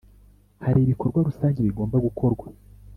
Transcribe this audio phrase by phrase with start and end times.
[0.65, 2.45] hari ibikorwa rusange bigomba gukorwa